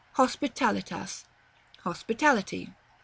[0.13, 1.25] Hospitalitas.
[1.83, 2.73] Hospitality.